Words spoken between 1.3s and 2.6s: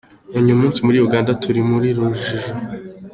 turi mu rujijo.